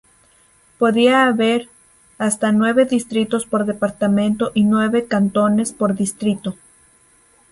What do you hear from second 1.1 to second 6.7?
haber hasta nueve distritos por departamento y nueve cantones por distrito.